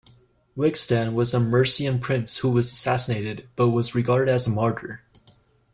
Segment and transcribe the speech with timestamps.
[0.57, 5.03] Wigstan was a Mercian prince who was assassinated, but was regarded as a Martyr.